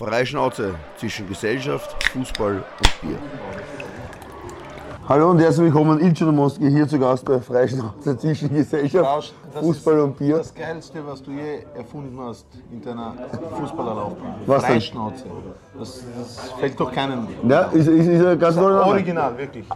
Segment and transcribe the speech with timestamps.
[0.00, 3.18] Freischnauze zwischen Gesellschaft, Fußball und Bier.
[5.06, 10.00] Hallo und herzlich willkommen, Ilcho Nomoski, hier zu Gast bei Freischnauze zwischen Gesellschaft, Das Fußball
[10.00, 10.38] und Bier.
[10.38, 13.12] Das Geilste, was du je erfunden hast in deiner
[13.58, 14.36] Fußballerlaufbahn.
[14.46, 14.64] Was?
[14.64, 15.24] Freischnauze.
[15.78, 17.28] Das, das fällt doch keinem.
[17.46, 18.92] Ja, ist, ist, ist ein ganz toller Name.
[18.92, 19.66] Original, wirklich.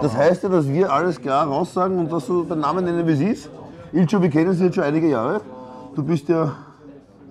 [0.00, 3.14] Das heißt ja, dass wir alles klar raussagen und dass du den Namen nennen, wie
[3.14, 3.50] es ist.
[3.92, 5.40] Ilcho, wir kennen sie jetzt schon einige Jahre.
[5.96, 6.54] Du bist ja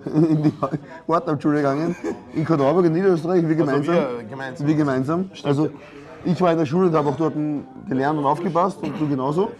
[0.04, 0.52] in die
[1.06, 1.94] Wortabschule gegangen,
[2.34, 3.94] in Kornauburg in Niederösterreich, wir gemeinsam.
[3.94, 4.66] Also wir gemeinsam.
[4.66, 5.30] Wir gemeinsam.
[5.42, 5.68] Also
[6.24, 7.34] ich war in der Schule und habe auch dort
[7.88, 9.50] gelernt und aufgepasst und du genauso.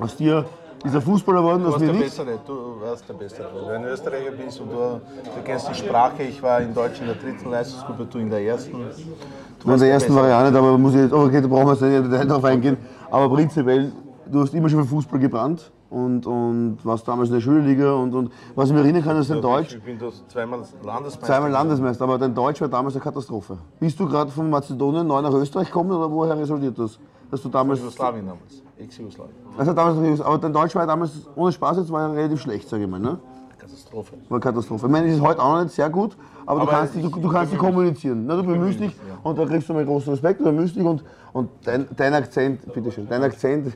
[0.00, 0.44] Aus dir
[0.84, 2.16] ist er Fußballer geworden, Du aus warst mir der nicht.
[2.16, 3.48] Bessere, du warst der Bessere.
[3.54, 5.00] Weil du ein Österreicher bist und du, du
[5.44, 6.22] kennst die Sprache.
[6.22, 8.72] Ich war in Deutsch in der dritten Leistungsgruppe, du in der ersten.
[8.72, 10.30] Du In der ersten Bessere.
[10.30, 12.76] Variante, aber muss ich jetzt, okay, da brauchen wir jetzt nicht Detail drauf eingehen.
[13.10, 13.92] Aber prinzipiell,
[14.30, 18.14] du hast immer schon für Fußball gebrannt und, und warst damals in der Schulliga und,
[18.14, 19.74] und was ich mich erinnern kann, ist dein Deutsch.
[19.74, 19.98] Ich bin
[20.28, 21.26] zweimal Landesmeister.
[21.26, 23.58] Zweimal Landesmeister, aber dein Deutsch war damals eine Katastrophe.
[23.78, 26.98] Bist du gerade von Mazedonien neu nach Österreich gekommen oder woher resultiert das?
[27.30, 27.78] Dass du damals.
[27.80, 28.62] Jugoslawien damals.
[28.78, 29.34] Ex-Jugoslawien.
[29.56, 32.68] Also damals aber dein Deutsch war ja damals, ohne Spaß jetzt, war ja relativ schlecht,
[32.68, 32.98] sage ich mal.
[32.98, 33.18] Ne?
[33.58, 34.14] Katastrophe.
[34.28, 34.86] War Katastrophe.
[34.86, 37.02] Ich meine, es ist heute auch noch nicht sehr gut, aber, du Aber kannst, ich-
[37.02, 38.26] du, du kannst dich kommunizieren.
[38.26, 38.36] Ne?
[38.36, 41.50] Du bemühst dich und da kriegst du mal großen Respekt, du bemühst dich und, und
[41.64, 43.72] dein, dein Akzent, bitteschön, dein Akzent,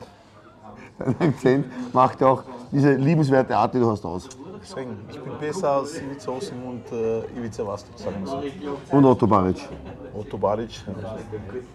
[1.19, 4.29] dein Akzent macht ja auch diese liebenswerte Art, die du hast, aus.
[4.61, 8.97] Deswegen, ich bin besser als Ivica Osim und äh, Ivica Vastic, sagen wir so.
[8.97, 9.69] Und Otto Baric.
[10.19, 10.71] Otto Baric.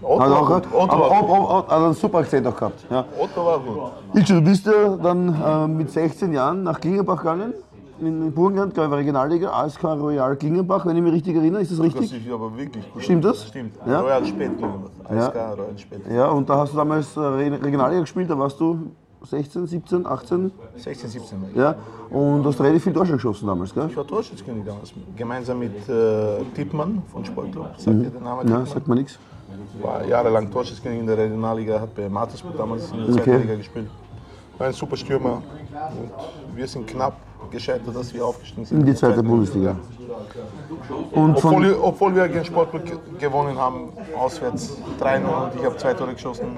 [0.01, 0.49] Otto Hat war auch.
[0.49, 1.29] Otto aber war gut.
[1.29, 2.85] Otto, hat einen super Akzent auch gehabt.
[2.89, 3.05] Ja.
[3.19, 3.91] Otto war gut.
[4.15, 7.53] Ilse, du bist ja dann äh, mit 16 Jahren nach Klingenbach gegangen,
[8.01, 11.77] in Burgenland, glaube ich, Regionalliga, ASK Royal Klingenbach, wenn ich mich richtig erinnere, ist das
[11.77, 12.25] Das richtig?
[12.25, 13.03] ist aber wirklich gut.
[13.03, 13.45] Stimmt das?
[13.45, 13.75] Stimmt.
[13.85, 13.99] Ja.
[14.01, 14.69] Royal Spätling.
[15.03, 16.15] ASK Royal Spätling.
[16.15, 18.79] Ja, und da hast du damals äh, Re- Regionalliga gespielt, da warst du
[19.21, 21.55] 16, 17, 18, 16, 17 war ich.
[21.55, 21.75] ja,
[22.09, 23.87] und hast relativ viel Torschlag geschossen damals, gell?
[23.89, 24.93] Ich war Torschützkönig damals.
[25.15, 27.67] Gemeinsam mit äh, Tippmann von Sportclub.
[27.77, 28.45] Sagt ihr den Namen?
[28.45, 28.51] Mhm.
[28.51, 28.65] Ja, Tippmann?
[28.65, 29.19] sagt mir nichts.
[29.81, 33.23] War jahrelang Torschützkönig in der Regionalliga, hat bei Mattersburg damals in der Okay.
[33.23, 33.87] zweiten Liga gespielt.
[34.57, 35.41] War ein super Stürmer.
[36.49, 37.13] Und wir sind knapp
[37.51, 38.79] gescheitert, dass wir aufgestiegen sind.
[38.81, 39.75] In die zweite Bundesliga.
[41.11, 45.65] Und Obwohl, von, wir- obwohl wir gegen Sportclub ge- gewonnen haben, auswärts 3-0 und ich
[45.65, 46.57] habe zwei Tore geschossen,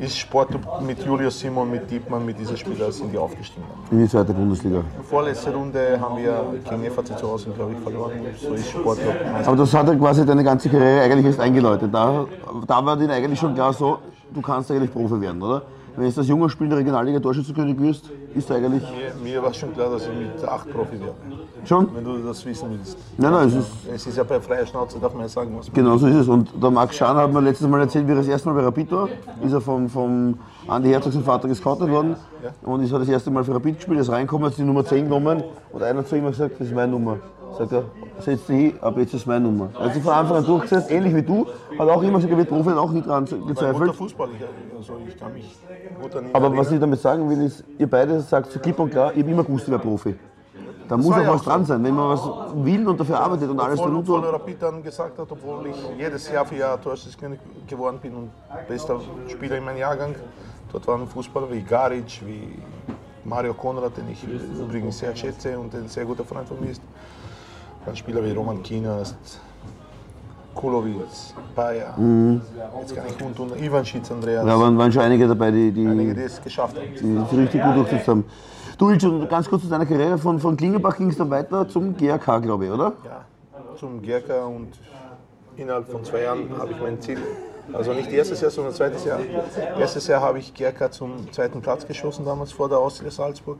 [0.00, 3.64] ist Sportclub mit Julius Simon, mit Diepmann, mit dieser Spieler sind die aufgestiegen.
[3.90, 4.82] in die zweite Bundesliga.
[5.08, 8.12] Vorletzte Runde haben wir gegen FAC zu Hause, glaube ich, verloren.
[8.40, 9.48] So ist Meister.
[9.48, 11.92] Aber das hat ja quasi deine ganze Karriere eigentlich erst eingeläutet.
[11.92, 12.24] Da,
[12.66, 13.98] da war dir eigentlich schon klar so,
[14.32, 15.62] du kannst eigentlich Profi werden, oder?
[15.96, 19.42] Wenn du als junger Spieler in der Regionalliga Torschützenkönig wirst, ist da eigentlich Mir, mir
[19.42, 21.14] war schon klar, dass ich mit 8 Profi werde,
[21.64, 21.88] schon?
[21.94, 22.96] wenn du das wissen willst.
[23.18, 25.66] Nein, nein, es ist, Es ist ja bei freier Schnauze, darf man ja sagen, was
[25.66, 26.28] man genau so ist es.
[26.28, 28.62] Und der Max Schan hat mir letztes Mal erzählt, wie er das erste Mal bei
[28.62, 29.08] Rapid war.
[29.44, 32.14] Ist er vom, vom Andi Herzog, sein Vater, gescoutet worden.
[32.62, 35.04] Und ist er das erste Mal für Rapid gespielt, ist reingekommen, hat die Nummer 10
[35.04, 35.42] genommen.
[35.72, 37.16] Und einer hat zu ihm gesagt, das ist meine Nummer.
[37.58, 37.82] Sagt er,
[38.20, 39.70] setz dich hin, aber jetzt ist meine Nummer.
[39.74, 41.46] Er hat sich von Anfang an durchgesetzt, ähnlich wie du.
[41.80, 43.94] Hat auch immer er wird Profi, auch nie dran gezweifelt.
[43.94, 45.56] Fußballer, ich- also ich kann mich
[46.00, 46.74] gut an ihn Aber was erinnern.
[46.74, 49.44] ich damit sagen will, ist, ihr beide sagt so klipp und klar, ich habe immer
[49.44, 50.14] gewusst, ich wäre Profi.
[50.88, 51.72] Da muss auch ja was auch dran so.
[51.72, 52.28] sein, wenn man was
[52.64, 54.32] will und dafür arbeitet und alles Obwohl, obwohl tut.
[54.32, 57.38] Rapid dann gesagt hat, obwohl ich jedes Jahr für Jahr Torschützkönig
[57.68, 58.30] geworden bin und
[58.68, 60.14] bester Spieler in meinem Jahrgang.
[60.72, 62.58] Dort waren Fußballer wie Garic, wie
[63.24, 66.82] Mario Konrad, den ich übrigens sehr schätze und ein sehr guter Freund von mir ist.
[67.86, 69.14] Dann Spieler wie Roman Kinas,
[70.54, 70.94] Kulovic,
[71.54, 71.94] Bayer,
[72.80, 74.48] jetzt kann ich und, und Ivan Schitz, Andreas, Mhm.
[74.48, 76.86] Da waren, waren schon einige dabei, die, die, einige, die es geschafft haben.
[76.94, 78.24] die, die richtig gut durchgesetzt haben.
[78.78, 80.16] Du, Ilse, ganz kurz zu deiner Karriere.
[80.16, 82.94] Von, von Klingenbach ging es dann weiter zum GRK, glaube ich, oder?
[83.04, 83.24] ja,
[83.78, 84.68] zum Gerka und
[85.56, 87.18] innerhalb von zwei Jahren habe ich mein Ziel,
[87.72, 89.20] also nicht erstes Jahr, sondern zweites Jahr.
[89.78, 93.58] Erstes Jahr habe ich Gerka zum zweiten Platz geschossen, damals vor der Austria Salzburg.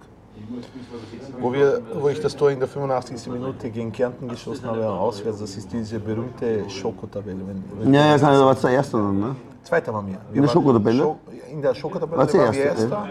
[1.40, 3.28] Wo, wir, wo ich das Tor in der 85.
[3.32, 7.38] Minute gegen Kärnten geschossen habe, auswärts, das ist diese berühmte Schokotabelle.
[7.80, 9.36] Wenn, Ja, ja, kann, da war es der Erste dann, ne?
[9.62, 10.14] Zweiter waren wir.
[10.14, 11.02] wir der waren Schokotabelle?
[11.02, 11.16] Scho-
[11.52, 13.06] in der Schokotabelle du waren wir Erster, Erster,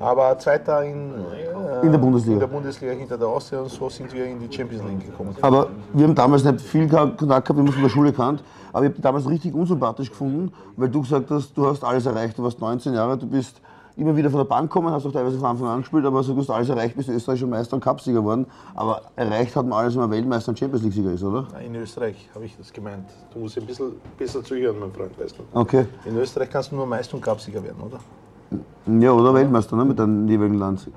[0.00, 2.34] aber Zweiter in, äh, In der Bundesliga.
[2.34, 5.34] in der Bundesliga hinter der Austria und so sind wir in die Champions League gekommen.
[5.40, 8.42] Aber wir haben damals nicht viel Kontakt gehabt, wir haben uns von der Schule gekannt.
[8.72, 12.38] Aber ich habe damals richtig unsympathisch gefunden, weil du gesagt hast, du hast alles erreicht.
[12.38, 13.60] Du warst 19 Jahre, du bist
[13.96, 16.34] immer wieder von der Bank gekommen, hast auch teilweise von Anfang an gespielt, aber so,
[16.34, 18.46] du hast alles erreicht, bist österreichischer Meister und Cupsieger geworden.
[18.74, 21.46] Aber erreicht hat man alles, wenn man Weltmeister und Champions League-Sieger ist, oder?
[21.64, 23.08] In Österreich habe ich das gemeint.
[23.32, 25.58] Du musst ein bisschen besser zuhören, mein Freund, weißt du.
[25.58, 25.86] Okay.
[26.04, 27.98] In Österreich kannst du nur Meister und Cupsieger werden, oder?
[29.00, 30.88] Ja, oder Weltmeister ne, mit deinem jeweiligen Land.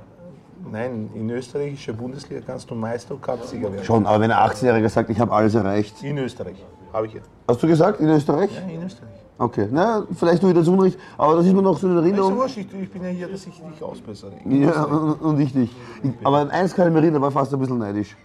[0.71, 3.85] Nein, in österreichischer Bundesliga kannst du Meister und Cupsieger werden.
[3.85, 6.01] Schon, aber wenn ein 18-Jähriger sagt, ich habe alles erreicht.
[6.03, 7.21] In Österreich, habe ich ja.
[7.47, 8.49] Hast du gesagt, in Österreich?
[8.51, 9.24] Ja, in Österreich.
[9.37, 12.01] Okay, na, vielleicht tue ich das Unrecht, aber das ist mir noch so in Ist
[12.03, 12.37] ja Erinnerung.
[12.37, 14.31] wurscht, ich, ich bin ja hier, dass ich dich ausbessere.
[14.45, 15.75] Ja, und ich dich.
[16.03, 18.15] Ich- Aber eins kann ich mich erinnern, war fast ein bisschen neidisch.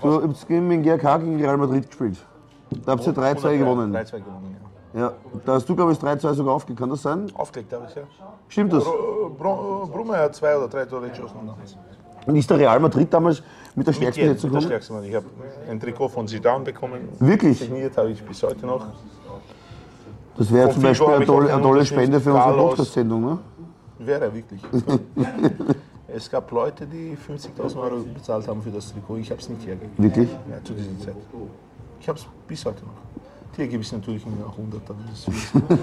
[0.00, 2.18] Du habt gegen den GRK gegen Real Madrid gespielt.
[2.86, 3.92] Da habt ihr 3-2 gewonnen.
[3.92, 4.56] 3-2 gewonnen,
[4.94, 5.00] ja.
[5.00, 5.12] Ja,
[5.44, 6.80] da hast du, glaube ich, 3-2 sogar aufgelegt.
[6.80, 7.26] Kann das sein?
[7.34, 8.02] Aufgelegt habe ich ja.
[8.48, 8.84] Stimmt das?
[8.84, 8.92] Br-
[9.38, 11.34] Br- Brummer hat zwei oder drei Tore geschossen.
[11.46, 11.76] damals.
[12.26, 13.42] Und ist der Real Madrid damals
[13.74, 14.82] mit der stärksten Besetzung mit der gekommen?
[14.86, 15.04] stärksten.
[15.08, 15.26] Ich habe
[15.68, 17.08] ein Trikot von Zidane bekommen.
[17.18, 17.58] Wirklich?
[17.58, 18.86] Signiert habe ich bis heute noch.
[20.36, 22.56] Das wäre zum Beispiel eine tolle, eine tolle Spende für unsere.
[22.56, 23.24] Podcast-Sendung.
[23.24, 23.38] Ne?
[23.98, 24.62] Wäre wirklich.
[26.08, 29.16] es gab Leute, die 50.000 Euro bezahlt haben für das Trikot.
[29.18, 29.92] Ich habe es nicht hergegeben.
[29.98, 30.30] Wirklich?
[30.50, 31.16] Ja, zu dieser Zeit.
[32.00, 32.92] Ich habe es bis heute noch.
[33.56, 34.80] Hier gebe ich es natürlich in 100.
[34.88, 35.62] Das ist viel.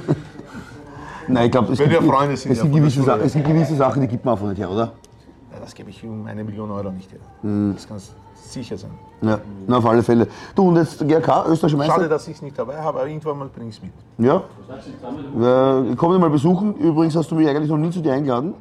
[1.27, 3.03] Nein, ich glaube, es, gibt- Freunde sind, es, ja, gibt gewisse.
[3.03, 4.93] Sachen- es gibt gewisse Sachen, die gibt man einfach nicht her, oder?
[5.67, 7.19] Ja, das gebe ich um eine Million Euro nicht her.
[7.75, 7.97] Das kann
[8.35, 8.91] sicher sein.
[9.21, 10.27] Ja, na, auf alle Fälle.
[10.55, 11.93] Du, und jetzt GRK, österreichischer Meister?
[11.95, 13.91] Schade, dass ich es nicht dabei habe, aber irgendwann mal bringe ich es mit.
[14.17, 14.37] Ja.
[14.37, 16.75] Äh, komm dich mal besuchen.
[16.75, 18.53] Übrigens hast du mich eigentlich noch nie zu dir eingeladen.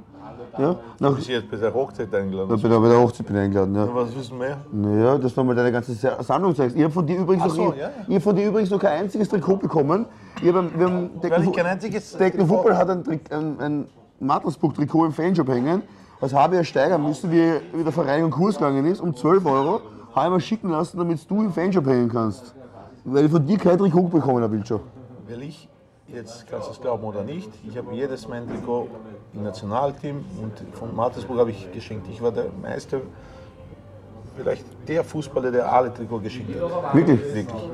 [0.58, 2.49] Ja, nach, Ich jetzt bei der Hochzeit eingeladen.
[2.61, 3.75] bei, der, bei der Hochzeit bin ich eingeladen.
[3.75, 3.88] Ja.
[3.94, 4.56] Was wissen wir?
[4.73, 6.75] Naja, dass du mal deine ganze Sa- Sammlung zeigst.
[6.75, 8.20] Ich habe von dir übrigens, Ach noch, so, ich, ja, ja.
[8.20, 10.06] von dir übrigens noch kein einziges Trikot bekommen.
[10.43, 13.87] Ich hab, wir haben Decken, ich kein einziges Decken Football hat ein, ein, ein
[14.20, 15.82] Matelsburg-Trikot im Fanshop hängen.
[16.20, 19.44] Das habe ich ja steigern müssen, wie, wie der Vereinigung Kurs gegangen ist, um 12
[19.44, 19.80] Euro.
[20.14, 22.54] Habe ich mir schicken lassen, damit du im Fanshop hängen kannst.
[23.04, 24.80] Weil ich von dir kein Trikot bekommen habe, schon.
[25.28, 25.68] Weil ich,
[26.08, 28.88] jetzt kannst du es glauben oder nicht, ich habe jedes mein Trikot
[29.34, 32.08] im Nationalteam und von Mattersburg habe ich geschenkt.
[32.10, 33.00] Ich war der Meister,
[34.36, 36.94] vielleicht der Fußballer, der alle Trikot geschenkt hat.
[36.94, 37.20] Wirklich?
[37.34, 37.70] Wirklich.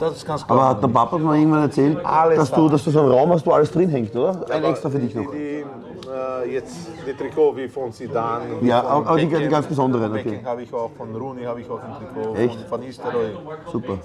[0.00, 2.82] Das kannst du Aber glauben hat der Papa mir irgendwann erzählt, Alles dass du, dass
[2.82, 4.44] du so einen Raum hast, wo alles drin hängt, oder?
[4.50, 5.30] Ein extra für dich noch.
[5.30, 5.64] Die, die,
[6.44, 6.76] äh, jetzt
[7.06, 8.44] die Trikot wie von Zidane.
[8.62, 10.40] Ja, aber die- die ganz besonderen, okay.
[10.44, 12.60] Habe ich auch, von Rooney habe ich auch ein Trikot, Echt?
[12.62, 13.36] von Van Nistelrooy.
[13.70, 13.98] Super.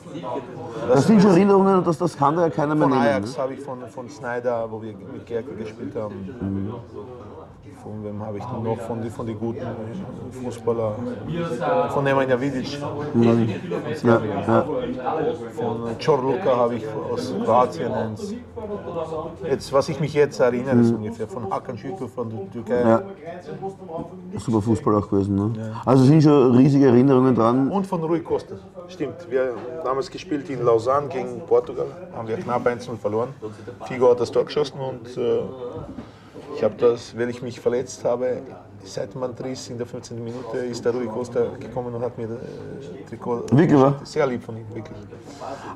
[0.88, 3.08] Das sind schon Erinnerungen und das, das kann da ja keiner mehr Von nehmen.
[3.10, 3.44] Ajax Ne?
[3.44, 6.74] habe ich von, von Snyder, wo wir mit Gerke gespielt haben.
[7.84, 8.78] Von wem habe ich denn noch?
[8.78, 9.66] Von den von die guten
[10.32, 10.96] Fußballer.
[11.90, 12.80] Von Nemanja Vidic.
[14.04, 14.66] Ja, ja.
[15.56, 18.34] Von Čorluka habe ich aus Kroatien eins.
[19.44, 22.84] Jetzt, was ich mich jetzt erinnere, ist ungefähr von Hakan Şükür von der Türkei.
[22.84, 22.90] Mhm.
[22.90, 23.04] Ja.
[24.40, 25.36] Super Fußball auch gewesen.
[25.36, 25.74] Ne?
[25.86, 27.72] Also sind schon riesige Erinnerungen dran.
[27.72, 28.56] Und von Rui Costa.
[28.88, 31.88] Stimmt, wir haben damals gespielt in Lausanne gegen Portugal.
[32.16, 33.30] Haben wir knapp 1-0 verloren.
[33.86, 35.42] Figo hat das Tor geschossen und äh,
[36.56, 38.42] ich habe das, weil ich mich verletzt habe,
[38.84, 40.24] seit man in der 15.
[40.24, 43.46] Minute ist der Rui Costa gekommen und hat mir das äh, Trikot.
[43.52, 43.96] Wirklich, wa?
[44.04, 44.98] Sehr lieb von ihm, wirklich.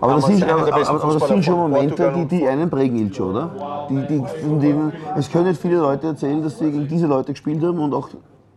[0.02, 3.88] Aber das, sind, aber, aber, das sind schon Momente, die, die einen prägen, Ilcho, oder?
[3.90, 7.34] Die, die, von denen, es können nicht viele Leute erzählen, dass sie gegen diese Leute
[7.34, 8.10] gespielt haben und auch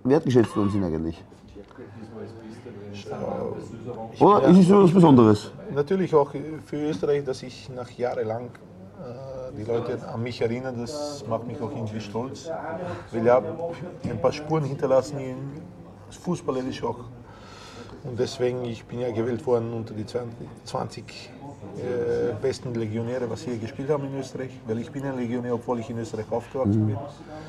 [0.05, 1.23] wertgeschätzt worden sind eigentlich.
[4.21, 4.49] Oder?
[4.49, 5.53] Ist es so was Besonderes?
[5.75, 6.33] Natürlich auch
[6.65, 11.61] für Österreich, dass ich nach jahrelang äh, die Leute an mich erinnern, das macht mich
[11.61, 12.51] auch irgendwie stolz.
[13.13, 13.47] Weil ich habe
[14.05, 15.37] ein paar Spuren hinterlassen, in,
[16.11, 16.99] fußballerisch auch.
[18.05, 20.31] Und deswegen, ich bin ja gewählt worden unter die 20,
[20.65, 21.31] 20
[21.77, 24.51] äh, besten Legionäre, was hier gespielt haben in Österreich.
[24.67, 26.97] Weil ich bin ein Legionär, obwohl ich in Österreich aufgewachsen bin.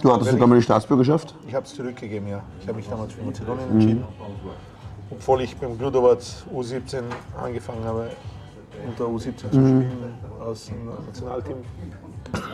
[0.02, 1.36] Du hattest sogar mal die Staatsbürgerschaft?
[1.48, 2.42] Ich habe es zurückgegeben, ja.
[2.62, 4.04] Ich habe mich damals für Mazedonien entschieden.
[5.12, 6.20] Obwohl ich beim Gludovac
[6.54, 7.04] U17
[7.42, 8.10] angefangen habe,
[8.88, 9.92] unter U17 zu spielen,
[10.40, 11.58] aus dem Nationalteam.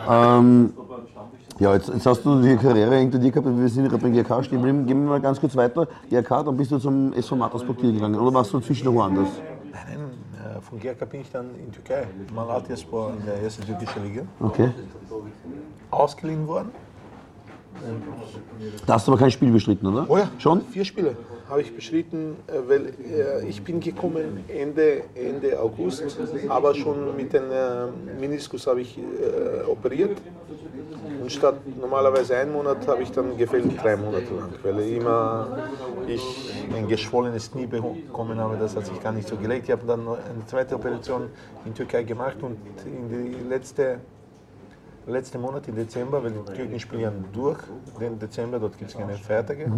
[0.08, 0.72] Ähm,
[1.58, 4.42] ja, jetzt, jetzt hast du die Karriere hinter dir gehabt, wir sind gerade beim GRK
[4.44, 4.86] stehen geblieben.
[4.86, 5.86] Gehen wir mal ganz kurz weiter.
[6.10, 9.28] GRK, dann bist du zum SV Mattersburg gegangen oder warst du zwischen woanders?
[9.72, 14.04] Nein, nein, äh, von GRK bin ich dann in Türkei, Malatyaspor in der ersten türkischen
[14.04, 14.70] Liga, Okay.
[15.90, 16.70] ausgeliehen worden.
[18.86, 20.06] Da hast du aber kein Spiel bestritten, oder?
[20.08, 20.62] Oh ja, Schon?
[20.72, 21.16] Vier Spiele
[21.48, 26.18] habe ich bestritten, äh, weil äh, ich bin gekommen Ende, Ende August,
[26.48, 30.16] aber schon mit dem äh, Meniskus habe ich äh, operiert.
[31.20, 35.68] Und statt normalerweise einen Monat habe ich dann gefehlt drei Monate lang, weil immer
[36.06, 39.64] ich ein geschwollenes Knie bekommen habe, das hat sich gar nicht so gelegt.
[39.64, 41.28] Ich habe dann eine zweite Operation
[41.64, 43.98] in Türkei gemacht und in die letzte
[45.06, 47.58] letzten Monat im Dezember, weil die Türken spielen durch,
[48.00, 49.70] den Dezember, dort gibt es keine Feiertage.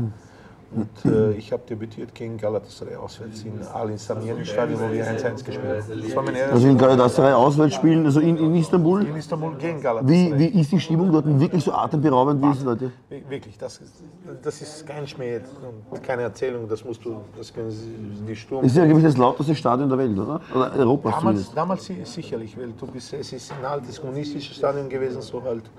[0.71, 5.43] Und äh, ich habe debütiert gegen Galatasaray auswärts in Al Insamiyen Stadion, wo wir 1-1
[5.43, 5.83] gespielt
[6.15, 6.37] haben.
[6.53, 9.07] Also in Galatasaray auswärts spielen, also in, in Istanbul.
[9.07, 10.33] in Istanbul gegen Galatasaray.
[10.39, 11.25] Wie, wie ist die Stimmung dort?
[11.41, 12.93] Wirklich so atemberaubend wie ist es, Leute?
[13.09, 13.93] Wir- Wirklich, das ist,
[14.43, 15.41] das ist kein Schmäh
[15.91, 17.89] und keine Erzählung, das musst du, das können Sie,
[18.27, 18.65] die Sturm.
[18.65, 20.41] Es ist ja gewiss das lauteste Stadion der Welt, oder?
[20.55, 24.89] Oder Europas Damals, damals si- sicherlich, weil du bist, es ist ein altes kommunistisches Stadion
[24.89, 25.65] gewesen, so halt.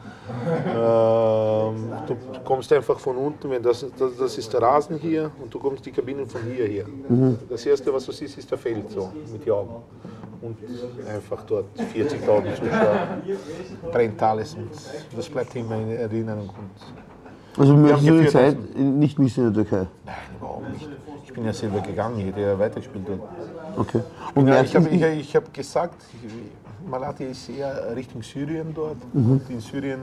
[0.70, 5.54] Ähm, du kommst einfach von unten, wenn das, das, das ist der Rasen hier und
[5.54, 6.86] du kommst die Kabinen von hier her.
[7.50, 9.84] Das erste, was du siehst, ist der Feld so mit den Augen.
[10.42, 10.58] Und
[11.14, 13.08] einfach dort 40.000 Zuschauer,
[13.92, 14.70] brennt alles und
[15.16, 16.50] das bleibt immer in Erinnerung.
[16.50, 19.88] Und Also Wir haben die geführt, Zeit nicht missen in der Türkei?
[20.06, 20.90] Nein, überhaupt nicht.
[21.26, 23.22] Ich bin ja selber gegangen, ich hätte ja weitergespielt dort.
[23.78, 24.02] Okay.
[24.34, 24.88] Und Ja, ich habe
[25.46, 26.06] hab gesagt,
[26.90, 28.98] Malatya ist eher Richtung Syrien dort.
[29.14, 29.32] Mhm.
[29.32, 30.00] Und in Syrien,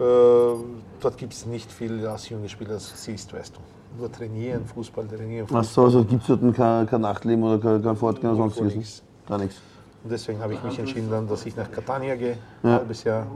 [0.00, 3.60] dort gibt es nicht viel als junge Spieler, das siehst weißt du.
[3.98, 5.46] Nur trainieren, Fußball trainieren.
[5.52, 8.74] Ach so, also gibt es dort kein, kein Nachtleben oder kein, kein Fortgehen oder sonstiges?
[8.76, 9.02] nichts.
[9.28, 9.56] Gar nichts.
[10.02, 12.76] Und deswegen habe ich mich entschieden, dann, dass ich nach Catania gehe, ein Ja.
[12.76, 13.26] halbes Jahr.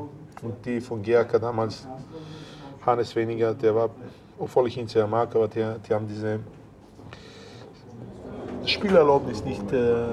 [0.43, 1.87] Und die von GAK damals,
[2.87, 3.91] Hannes Weniger, der war,
[4.39, 6.41] obwohl ich ihn sehr mag, aber die, die haben diese
[8.65, 10.07] Spielerlaubnis nicht, äh,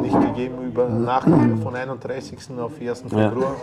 [0.00, 2.58] nicht gegeben über nach von 31.
[2.58, 3.02] auf 1.
[3.08, 3.56] Februar.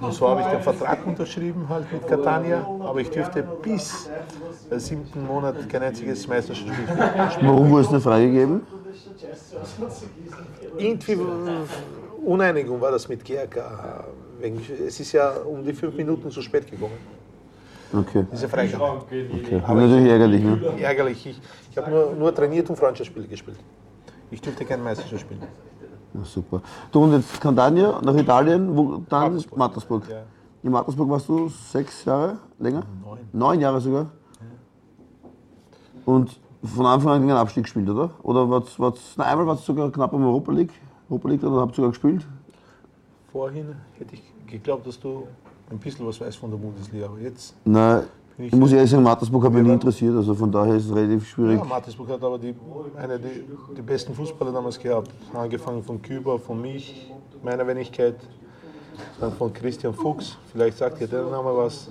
[0.00, 4.08] Und so habe ich den Vertrag unterschrieben halt mit Catania, aber ich dürfte bis
[4.70, 7.48] äh, siebten Monat kein einziges Meisterschaftsspiel spielen.
[7.48, 8.62] Warum wurde es eine freigegeben?
[10.78, 11.18] irgendwie
[12.24, 14.04] Uneinigung war das mit GRK.
[14.86, 16.98] Es ist ja um die fünf Minuten zu spät gekommen,
[17.92, 18.24] Okay.
[18.32, 18.84] diese Freigabe.
[18.84, 19.62] okay.
[19.66, 20.74] Aber natürlich ärgerlich, ne?
[20.80, 21.26] Ärgerlich.
[21.26, 21.40] Ich,
[21.70, 23.58] ich habe nur, nur trainiert und Freundschaftsspiele gespielt.
[24.30, 25.69] Ich dürfte kein Meisterschaftsspiel spielen.
[26.14, 26.62] Ja, super.
[26.90, 29.58] Du und jetzt Catania nach Italien, wo dann Mattersburg.
[29.58, 30.08] Mattersburg.
[30.08, 30.22] Ja.
[30.62, 32.82] In Mattersburg warst du sechs Jahre länger?
[33.04, 33.18] Neun.
[33.32, 34.06] Neun Jahre sogar?
[36.04, 38.10] Und von Anfang an gegen den Abstieg gespielt, oder?
[38.22, 40.72] Oder war's, war's, na, einmal war es sogar knapp um Europa League?
[41.08, 42.26] Europa League, oder habt ihr sogar gespielt?
[43.32, 45.26] Vorhin hätte ich geglaubt, dass du
[45.70, 47.54] ein bisschen was weißt von der Bundesliga, aber jetzt.
[47.64, 48.04] Nein,
[48.40, 50.86] Bin ich ich- muss ehrlich sagen, Mattersburg hat mich nie interessiert, also von daher ist
[50.86, 51.58] es relativ schwierig.
[51.58, 52.54] Ja, Mattersburg hat aber die,
[52.96, 53.44] eine die,
[53.76, 55.10] die besten Fußballer damals gehabt.
[55.34, 58.14] Angefangen von Küber, von mich, meiner Wenigkeit,
[59.20, 61.90] dann von Christian Fuchs, vielleicht sagt ihr der Name was,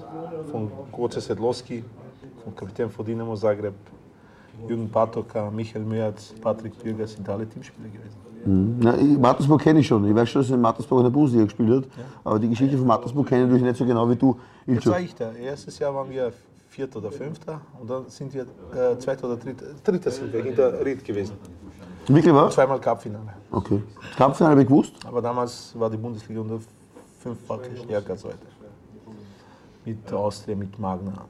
[0.51, 1.84] von Goce Sedlowski,
[2.44, 3.75] vom Kapitän von Dinamo Zagreb,
[4.68, 8.28] Jürgen Patoka, Michael Merz, Patrick Bürger sind alle Teamspieler gewesen.
[8.46, 10.05] Na, ich- Mattersburg kenne ich schon.
[10.08, 11.91] Ich weiß schon, dass er in Mattersburg in der Bundesliga gespielt hat.
[12.24, 14.38] Aber die Geschichte von Mattersburg kenne ich natürlich nicht so genau wie du.
[14.65, 14.91] Jetzt Ilcho.
[14.91, 15.31] war ich da.
[15.34, 16.31] Erstes Jahr waren wir
[16.69, 20.86] Vierter oder Fünfter und dann sind wir äh, Zweiter oder Dritter, Dritter sind wir hinter
[20.86, 21.34] Ried gewesen.
[22.08, 22.53] Wirklich was?
[22.55, 23.34] Zweimal Cupfinale.
[23.51, 23.81] Okay.
[24.08, 24.93] Das Kampffinale habe ich gewusst.
[25.05, 26.60] Aber damals war die Bundesliga unter
[27.19, 28.38] fünffach stärker als heute.
[29.86, 31.25] Mit Austria, mit Magna,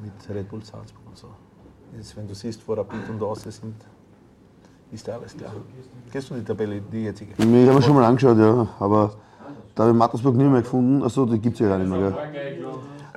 [0.00, 1.28] mit Red Bull Salzburg und so.
[1.96, 3.74] Jetzt, wenn du siehst, wo Rapid und Austria sind,
[4.92, 5.52] ist ja alles klar.
[6.10, 7.32] Kennst du die Tabelle, die jetzige?
[7.38, 8.66] Ich habe schon mal angeschaut, ja.
[8.78, 9.12] Aber
[9.74, 11.02] da habe ich Mattersburg nie mehr gefunden.
[11.02, 12.10] Achso, die gibt es ja gar nicht mehr.
[12.10, 12.68] Gell?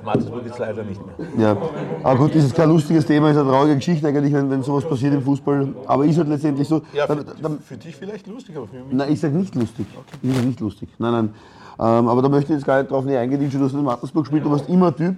[0.02, 1.14] Mattersburg jetzt leider nicht mehr.
[1.38, 1.56] Ja.
[2.02, 4.88] Aber gut, das ist kein lustiges Thema, ist eine traurige Geschichte eigentlich, wenn, wenn sowas
[4.88, 5.74] passiert im Fußball.
[5.86, 6.80] Aber ist halt letztendlich so.
[6.92, 8.92] Ja, da, für, da, für dich vielleicht lustig, aber für mich.
[8.92, 9.86] nein, ich sage nicht lustig.
[10.22, 10.88] Ich sage nicht lustig.
[10.98, 11.34] Nein, nein.
[11.78, 13.50] Ähm, aber da möchte ich jetzt gar nicht drauf näher eingehen.
[13.50, 15.16] Du hast in Mattersburg gespielt, du warst immer ein Typ,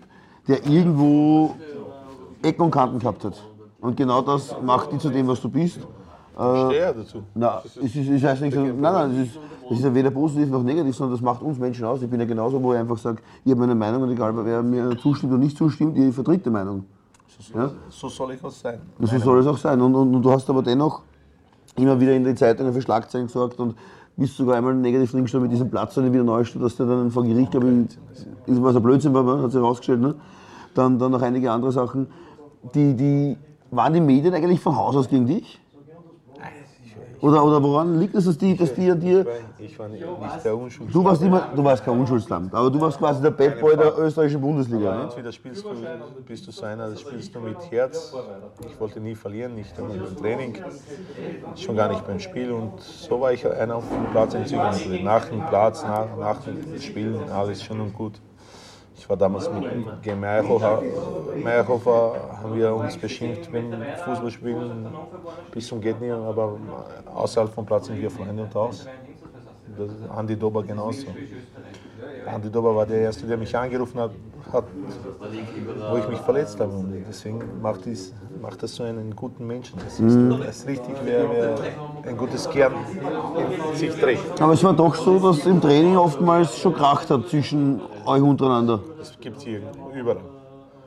[0.48, 1.54] der irgendwo
[2.42, 3.34] Ecken und Kanten gehabt hat.
[3.80, 5.80] Und genau das macht dich zu dem, was du bist.
[6.38, 7.22] Stehe ja dazu.
[7.34, 9.38] Na, es ist, ich heißt nicht so, nein, nein, es ist,
[9.70, 12.00] es ist ja weder positiv noch negativ, sondern das macht uns Menschen aus.
[12.00, 14.62] Ich bin ja genauso, wo ich einfach sage, ich habe meine Meinung und egal, wer
[14.62, 16.84] mir zustimmt oder nicht zustimmt, ich vertrete die Meinung.
[17.54, 17.70] Ja?
[17.90, 18.80] So soll ich auch sein.
[19.00, 19.80] So soll es auch sein.
[19.80, 21.02] Und, und, und du hast aber dennoch
[21.76, 23.74] immer wieder in den Zeitungen für Schlagzeilen gesorgt und
[24.16, 27.10] bist sogar einmal negativ gestanden mit diesem Platz, den wieder neu steht, dass der dann
[27.10, 30.00] vor Gericht, glaube ich, ist was ein Blödsinn war, hat sich herausgestellt.
[30.00, 30.14] Ne?
[30.74, 32.06] Dann, dann noch einige andere Sachen.
[32.74, 33.36] Die, die,
[33.70, 35.60] waren die Medien eigentlich von Haus aus gegen dich?
[37.20, 39.26] Oder, oder woran liegt es, dass die, dass die an dir.
[39.58, 40.04] Ich war nicht
[40.44, 40.94] der Unschuld.
[40.94, 43.98] Du warst immer, du warst kein Unschuldsland, aber du warst quasi der Bad Boy der
[43.98, 44.94] österreichischen Bundesliga.
[44.94, 45.02] Ne?
[45.04, 45.70] Entweder spielst du,
[46.26, 48.14] bist du so einer, das spielst du mit Herz.
[48.66, 50.58] Ich wollte nie verlieren, nicht einmal beim Training,
[51.56, 52.52] schon gar nicht beim Spiel.
[52.52, 55.04] Und so war ich einer auf dem Platz entzügend.
[55.04, 58.20] Nach dem Platz, nach, nach dem Spielen, alles schön und gut.
[58.98, 60.82] Ich war damals mit gegen Meyerhofer,
[61.42, 63.72] Meyerhofer haben wir uns beschimpft beim
[64.04, 64.86] Fußballspielen
[65.52, 66.58] bis zum geht aber
[67.14, 68.86] außerhalb vom Platz sind wir Freunde und aus.
[69.76, 71.06] Das Andi Dober genauso.
[72.26, 74.10] Andi Dober war der Erste, der mich angerufen hat,
[74.52, 74.64] hat
[75.90, 76.72] wo ich mich verletzt habe.
[76.72, 79.78] Und deswegen macht, dies, macht das so einen guten Menschen.
[79.84, 81.54] Das ist, das ist richtig, wer, wer
[82.06, 82.72] ein gutes Kern
[83.70, 84.40] in sich trägt.
[84.40, 88.80] Aber es war doch so, dass im Training oftmals schon kracht hat zwischen euch untereinander.
[88.98, 89.60] Das gibt es hier
[89.94, 90.20] überall.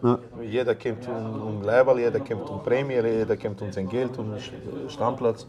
[0.04, 0.18] Ja.
[0.42, 4.34] Jeder kämpft um, um Leiberl, jeder kämpft um Prämie, jeder kämpft um sein Geld, um
[4.88, 5.46] Stammplatz.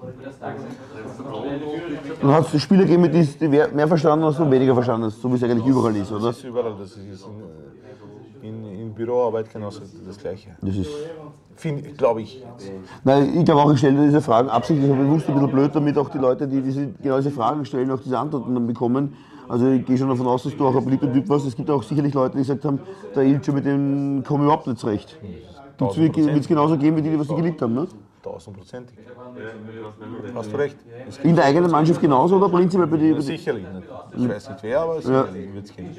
[2.20, 5.36] Dann hat es Spieler gegeben, die mehr verstanden hast und weniger verstanden hast, so wie
[5.36, 6.26] es eigentlich überall ist, oder?
[6.26, 7.16] Das ist überall, das ist in,
[8.42, 10.50] in, in Büroarbeit genauso das Gleiche.
[10.60, 10.90] Das ist
[11.96, 12.42] Glaube ich.
[13.04, 15.70] Nein, ich glaube auch, ich stelle dir diese Fragen absichtlich und bewusst ein bisschen blöd,
[15.74, 19.14] damit auch die Leute, die diese, genau diese Fragen stellen, auch diese Antworten dann bekommen.
[19.48, 21.46] Also ich gehe schon davon aus, dass du auch ein beliebter Typ warst.
[21.46, 22.80] Es gibt auch sicherlich Leute, die gesagt haben,
[23.14, 25.18] der Ilcho, mit dem komme ich überhaupt nicht zurecht.
[25.78, 27.86] Wird es genauso geben wie die, die was sie geliebt haben, ne?
[28.22, 28.96] Tausendprozentig.
[30.34, 30.76] Hast du recht.
[31.22, 33.20] In der eigenen Mannschaft genauso oder prinzipiell bei dir?
[33.20, 33.88] Sicherlich nicht.
[34.16, 35.96] Ich weiß nicht wer, aber sicherlich wird es gehen.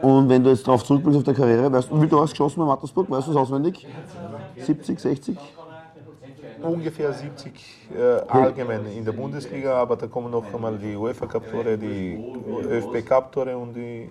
[0.00, 2.60] Und wenn du jetzt darauf zurückblickst auf deine Karriere, weißt du, wie du hast geschossen
[2.60, 3.10] bei Mattersburg?
[3.10, 3.86] Weißt du das auswendig?
[4.56, 5.38] 70, 60?
[6.60, 7.52] Ungefähr 70
[7.96, 12.18] äh, allgemein in der Bundesliga, aber da kommen noch einmal die UEFA Cup-Tore, die
[12.68, 14.10] ÖFB Cup-Tore und die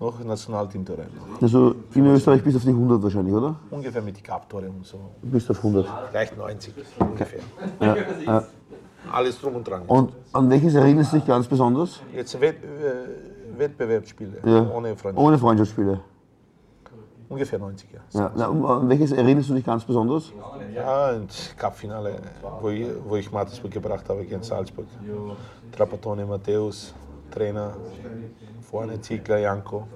[0.00, 1.06] noch Nationalteam-Tore.
[1.40, 3.56] Also in Österreich bist du auf die 100 wahrscheinlich, oder?
[3.70, 4.98] Ungefähr mit die Cup-Tore und so.
[5.22, 5.86] Du bist auf 100.
[6.10, 7.40] Vielleicht 90 ungefähr.
[7.80, 8.44] Ja, ja.
[9.12, 9.82] Alles drum und dran.
[9.86, 12.00] Und an welches erinnerst du dich ganz besonders?
[12.14, 14.70] Jetzt Wett, äh, Wettbewerbsspiele Ja.
[14.70, 15.20] ohne Freunde.
[15.20, 16.00] Ohne Freundschaftsspiele.
[17.28, 18.30] Ungefähr 90, ja.
[18.36, 18.48] Ja.
[18.48, 20.32] An welches erinnerst du dich ganz besonders?
[20.74, 22.16] Ja, und Cup-Finale,
[22.60, 24.86] wo ich, wo ich Mattersburg gebracht habe gegen Salzburg.
[25.72, 26.94] Trapattoni, Matthäus,
[27.34, 27.74] Trainer,
[28.70, 29.88] vorne Ziegler, Janko,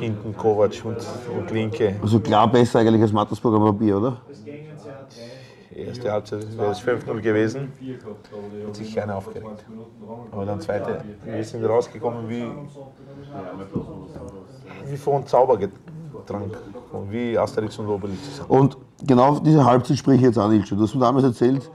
[0.00, 0.96] hinten Kovac und,
[1.36, 1.96] und Linke.
[2.00, 4.16] Also klar besser eigentlich als Mattersburg am Papier, oder?
[5.74, 7.72] Erste Halbzeit wäre es 5-0 gewesen,
[8.66, 9.64] hat sich keiner aufgeregt.
[10.30, 12.44] Aber dann zweite, wir sind rausgekommen wie,
[14.86, 15.72] wie von Zaubertrank,
[17.10, 18.40] wie Asterix und Obelix.
[18.48, 20.76] Und genau diese Halbzeit spreche ich jetzt an, Ilse.
[20.76, 21.70] Du hast mir damals erzählt,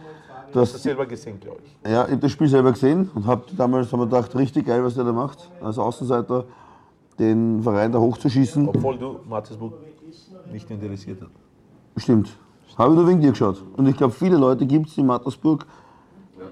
[0.61, 1.91] Das hast selber gesehen, glaube ich.
[1.91, 4.83] ja, ich hab das Spiel selber gesehen und hab damals haben wir gedacht, richtig geil,
[4.83, 6.45] was der da macht, als Außenseiter,
[7.19, 8.67] den Verein da hochzuschießen.
[8.67, 9.73] Obwohl du Mattersburg
[10.51, 11.29] nicht interessiert hat.
[11.97, 12.37] Stimmt.
[12.77, 13.63] Habe ich nur wegen dir geschaut.
[13.75, 15.65] Und ich glaube, viele Leute gibt es, die Mattersburg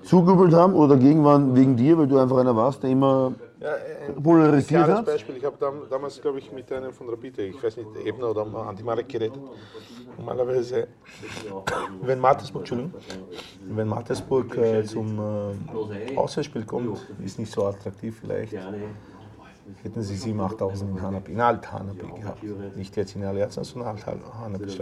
[0.04, 3.34] zugejubelt haben oder dagegen waren wegen dir, weil du einfach einer warst, der immer
[3.66, 3.72] Ja,
[4.08, 5.06] ein polarisiert klares hat.
[5.08, 5.38] Beispiel.
[5.38, 8.46] Ich habe dam damals, glaube ich, mit einem von Rapid, ich weiß nicht, Ebner oder
[8.68, 9.40] Antimarek geredet.
[10.18, 10.88] Normalerweise,
[12.04, 12.94] wenn Mattersburg, Entschuldigung,
[13.70, 18.54] wenn Mattersburg äh, zum äh, Auswärtsspiel kommt, ist nicht so attraktiv vielleicht.
[19.82, 22.44] Hätten sie 7.000, 8.000 in Hanapi, in Alt-Hanapi gehabt.
[22.76, 24.78] Nicht jetzt in Allianz, sondern Alt-Hanapi.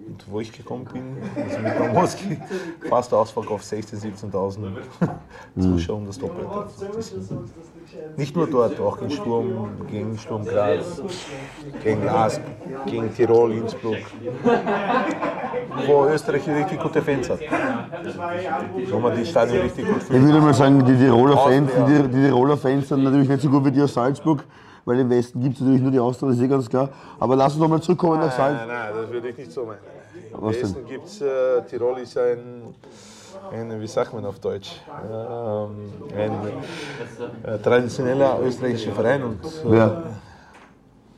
[0.00, 0.06] Stadion.
[0.06, 2.38] Und wo ich gekommen bin, also mit Mamoski,
[2.88, 4.58] fast Ausverkauf 16.000, 17.000
[5.60, 6.66] Zuschauer um das Doppelte.
[6.94, 7.32] Das ist
[8.16, 11.02] nicht nur dort, auch in Sturm, gegen Sturm Graz,
[11.82, 12.40] gegen Lask,
[12.86, 13.96] gegen Tirol, Innsbruck,
[15.86, 17.40] wo Österreich richtig gute Fans hat.
[18.90, 20.22] Wo man die Stadien richtig gut Ich fühlt.
[20.22, 23.64] würde mal sagen, die Tiroler Fans, die, die Tiroler Fans sind natürlich nicht so gut
[23.64, 24.44] wie die aus Salzburg,
[24.84, 26.88] weil im Westen gibt es natürlich nur die Austria, das ist eh ganz klar.
[27.18, 28.68] Aber lass uns nochmal zurückkommen nach Nein, Salzburg.
[28.68, 29.78] nein, nein, das würde ich nicht so meinen.
[30.32, 30.56] Im Was?
[30.62, 31.26] Westen gibt es, äh,
[31.68, 32.38] Tirol ist ein,
[33.52, 39.38] ein, wie sagt man auf Deutsch, ähm, ein äh, traditioneller österreichischer Verein und
[39.72, 40.02] äh, Ja.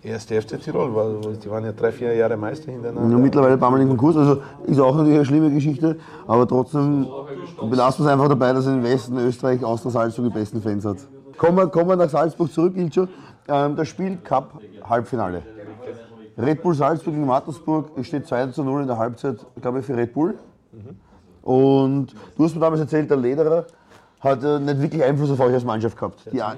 [0.02, 3.08] erste FC Tirol, weil die waren ja drei, vier Jahre Meister hintereinander.
[3.08, 5.96] Nur mittlerweile ein paar Mal in Konkurs, also ist auch natürlich eine schlimme Geschichte,
[6.26, 7.06] aber trotzdem
[7.70, 10.96] belassen wir es einfach dabei, dass im Westen Österreich außer Salzburg die besten Fans hat.
[11.38, 13.08] Kommen wir, kommen wir nach Salzburg zurück, Ilcho.
[13.48, 15.42] Ähm, das Spiel Cup Halbfinale.
[16.38, 19.96] Red Bull Salzburg gegen Mattersburg, steht 2 zu 0 in der Halbzeit, glaube ich, für
[19.96, 20.34] Red Bull.
[21.42, 23.66] Und du hast mir damals erzählt, der Lederer
[24.20, 26.20] hat äh, nicht wirklich Einfluss auf euch als Mannschaft gehabt.
[26.32, 26.56] Die, An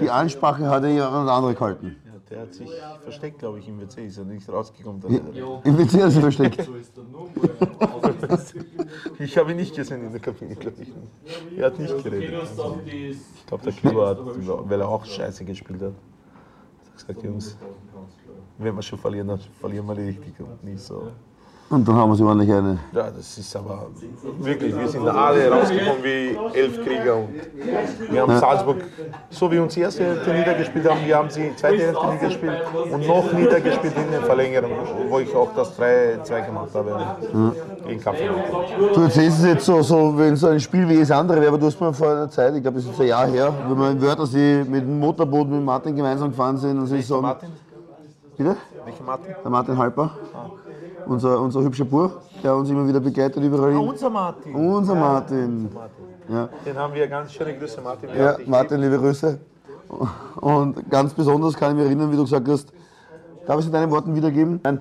[0.00, 1.96] die Ansprache hat er ja an andere gehalten.
[2.30, 2.70] Der hat sich
[3.02, 5.02] versteckt, glaube ich, im WC, ist er nicht rausgekommen.
[5.64, 6.68] Im WC hat er versteckt.
[9.18, 10.92] Ich habe ihn nicht gesehen in der Kabine, glaube ich.
[11.58, 12.34] Er hat nicht geredet.
[12.40, 14.18] Also, ich glaube, der Kluber hat,
[14.68, 17.56] weil er auch scheiße gespielt hat, hat gesagt, Jungs,
[18.58, 21.10] wenn wir schon verlieren, dann verlieren wir richtig und nicht so.
[21.70, 22.80] Und dann haben wir sie ordentlich eine.
[22.92, 23.86] Ja, das ist aber
[24.40, 27.28] wirklich, wir sind alle rausgekommen wie elf Krieger und
[28.10, 28.78] wir haben Salzburg,
[29.30, 33.06] so wie uns die erste Hälfte niedergespielt haben, wir haben sie zweite Hälfte niedergespielt und
[33.06, 34.72] noch niedergespielt in der Verlängerung,
[35.08, 37.14] wo ich auch das 3-2 gemacht habe
[37.86, 38.28] gegen Kaffee.
[38.92, 41.58] Du erzählst es jetzt so, so wenn so ein Spiel wie jedes andere wäre, aber
[41.58, 43.90] du hast mir vor einer Zeit, ich glaube, es ist ein Jahr her, wenn wir
[43.92, 47.22] in Wörthersee mit dem Motorboot mit Martin gemeinsam gefahren sind und sich so.
[47.22, 47.50] Martin?
[48.36, 48.56] Bitte?
[48.84, 49.34] Welcher Martin?
[49.44, 50.10] Der Martin Halper,
[51.06, 53.88] unser, unser hübscher Bub, der uns immer wieder begleitet überall Ah, hin.
[53.88, 54.54] unser Martin.
[54.54, 55.68] Unser Martin.
[56.28, 58.08] Ja, Den haben wir ganz schöne Grüße, Martin.
[58.12, 59.38] Wir ja Martin, liebe Grüße.
[60.40, 62.72] Und ganz besonders kann ich mich erinnern, wie du gesagt hast,
[63.46, 64.60] darf ich es in deinen Worten wiedergeben?
[64.62, 64.80] Nein,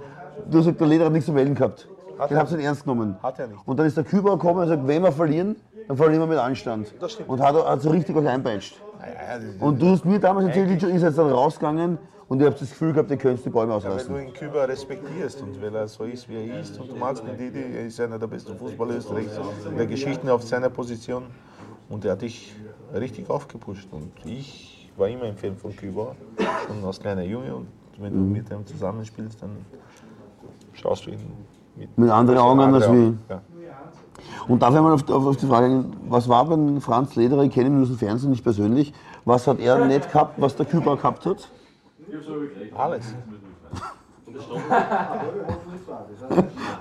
[0.49, 1.87] du hast gesagt, der Leder hat nichts zu melden gehabt.
[2.19, 3.15] Hat Den habt ihr ernst genommen.
[3.23, 3.59] Hat er nicht.
[3.65, 5.55] Und dann ist der Küber gekommen und sagt, wenn wir verlieren,
[5.87, 6.93] dann verlieren wir mit Anstand.
[6.99, 7.29] Das stimmt.
[7.29, 8.75] Und hat, hat so richtig euch einpeitscht.
[8.99, 11.97] Ja, ja, Und du hast mir damals erzählt, ihr seid dann rausgegangen
[12.29, 14.15] und ihr habt das Gefühl gehabt, ihr könnt die Bäume Wenn du ausreißen.
[14.15, 17.37] ihn Kuba respektierst und weil er so ist, wie er ist und du magst ihn,
[17.37, 19.31] Didi, er ist einer der besten Fußballer Österreichs
[19.69, 21.23] in der Geschichte auf seiner Position
[21.89, 22.55] und er hat dich
[22.93, 26.15] richtig aufgepusht und ich war immer ein Fan von Kuba,
[26.67, 29.65] schon als kleiner Junge und wenn du mit ihm zusammenspielst, dann
[30.73, 31.19] schaust du ihn
[31.75, 32.87] mit, Mit anderen Augen an als.
[32.87, 33.19] Augen.
[33.27, 33.41] Ja.
[34.47, 37.43] Und darf ich mal auf, auf, auf die Frage eingehen, was war beim Franz Lederer,
[37.43, 38.93] ich kenne ihn nur aus dem Fernsehen, nicht persönlich,
[39.25, 41.49] was hat er nicht gehabt, was der Küber gehabt hat?
[42.75, 43.05] Alles.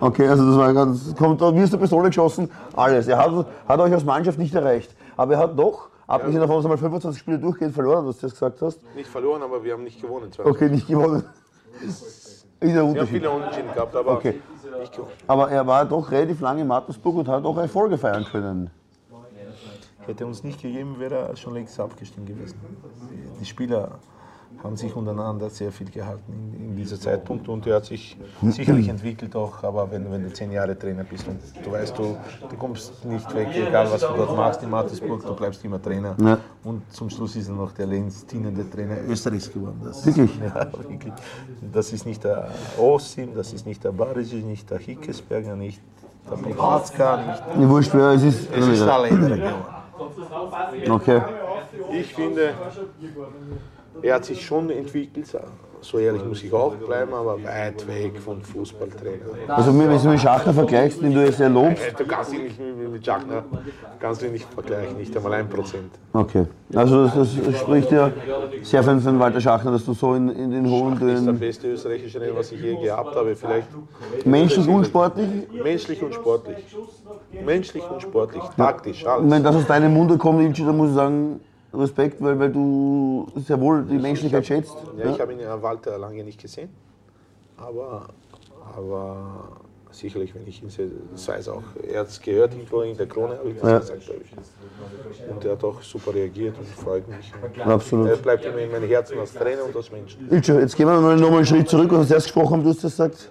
[0.00, 3.08] Okay, also das war ganz, kommt wie aus der Pistole geschossen, alles.
[3.08, 6.64] Er hat, hat euch als Mannschaft nicht erreicht, aber er hat doch, abgesehen davon, dass
[6.66, 9.64] er mal 25 Spiele durchgehend verloren hat, was du jetzt gesagt hast, Nicht verloren, aber
[9.64, 10.30] wir haben nicht gewonnen.
[10.30, 10.44] Zwei.
[10.44, 11.24] okay, nicht gewonnen.
[11.80, 13.08] Ist der Wir haben Unterschied.
[13.16, 14.40] viele Unentschieden gehabt, aber Okay.
[14.80, 15.12] nicht gewonnen.
[15.26, 18.70] Aber er war doch relativ lange in Mattersburg und hat auch Erfolge feiern können.
[20.06, 22.56] Hätte er uns nicht gegeben, wäre er schon längst abgestiegen gewesen.
[23.40, 23.98] Die Spieler
[24.62, 28.88] haben sich untereinander sehr viel gehalten in, in dieser Zeitpunkt und er hat sich sicherlich
[28.88, 32.16] entwickelt auch, aber wenn, wenn du zehn Jahre Trainer bist und du weißt, du,
[32.48, 36.16] du kommst nicht weg, egal was du dort machst in Mattersburg, du bleibst immer Trainer.
[36.20, 36.38] Ja.
[36.64, 39.80] Und zum Schluss ist er noch der längst dienende Trainer Österreichs geworden.
[39.84, 40.30] Das, Wirklich?
[40.42, 41.12] Ja, wirklich.
[41.72, 45.80] Das ist nicht der Osim, das ist nicht der Barisic, nicht der Hickesberger, nicht
[46.28, 47.58] der Prohatzka, nicht.
[47.58, 48.50] Mir wurscht, wer es ist.
[48.52, 49.78] Es ist der Länder geworden.
[50.90, 51.22] Okay.
[51.92, 52.54] Ich finde,
[54.02, 55.26] er hat sich schon entwickelt,
[55.80, 59.24] so ehrlich muss ich auch bleiben, aber weit weg vom Fußballtrainer.
[59.48, 61.82] Also wenn du mit Schachner vergleichst, den du jetzt sehr lobst.
[61.98, 63.44] Du kannst ihn nicht mit Schachner,
[63.98, 65.90] kannst ihn nicht vergleichen, nicht einmal ein Prozent.
[66.12, 66.46] Okay.
[66.74, 68.10] Also das, das spricht ja
[68.62, 71.16] sehr für den Walter Schachner, dass du so in, in den hohen Das ist der
[71.16, 73.34] Tönen beste österreichische Trainer, was ich je gehabt habe.
[73.34, 73.68] Vielleicht
[74.24, 75.28] menschlich und sportlich.
[75.62, 76.56] menschlich und sportlich.
[77.44, 79.30] Menschlich und sportlich, taktisch, alles.
[79.30, 81.40] wenn das aus deinem Munde kommt, dann muss ich sagen,
[81.72, 84.76] Respekt, weil, weil du sehr wohl die Menschlichkeit schätzt.
[84.96, 86.70] Ja, ich habe ihn ja Walter lange nicht gesehen,
[87.56, 88.08] aber,
[88.76, 89.58] aber
[89.90, 93.06] sicherlich, wenn ich ihn sehe, sei es auch, er hat es gehört, irgendwo in der
[93.06, 93.78] Krone, habe ich das Ja.
[93.80, 94.32] gesagt, glaube ich.
[95.30, 97.34] Und er hat auch super reagiert und freut mich.
[97.58, 98.22] Er Absolut.
[98.22, 100.16] bleibt immer in meinem Herzen als Trainer und als Mensch.
[100.30, 102.84] Jetzt gehen wir mal noch mal einen Schritt zurück, was du zuerst gesprochen hast, du
[102.86, 103.30] hast gesagt,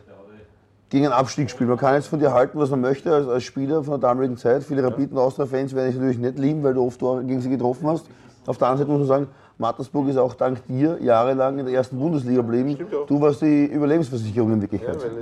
[0.89, 1.67] gegen ein Abstiegsspiel.
[1.67, 4.37] Man kann jetzt von dir halten, was man möchte, als, als Spieler von der damaligen
[4.37, 4.63] Zeit.
[4.63, 7.87] Viele Rapid- und Austria-Fans werden dich natürlich nicht lieben, weil du oft gegen sie getroffen
[7.87, 8.05] hast.
[8.45, 11.73] Auf der anderen Seite muss man sagen, Mattersburg ist auch dank dir jahrelang in der
[11.73, 12.77] ersten Bundesliga geblieben.
[13.07, 15.01] Du warst die Überlebensversicherung in Ja, Wirklichkeit.
[15.01, 15.17] weil